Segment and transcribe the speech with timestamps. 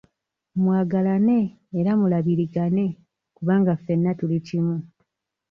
[0.63, 1.39] Mwagalane
[1.79, 2.85] era mulabirigane
[3.35, 4.77] kubanga ffenna tuli kimu.